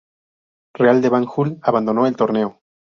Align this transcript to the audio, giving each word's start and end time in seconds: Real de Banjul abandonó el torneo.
Real 0.73 0.99
de 1.03 1.09
Banjul 1.09 1.59
abandonó 1.61 2.07
el 2.07 2.15
torneo. 2.15 2.59